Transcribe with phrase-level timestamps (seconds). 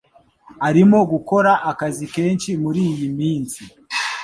[0.67, 3.61] Arimo gukora akazi kenshi muri iyi minsi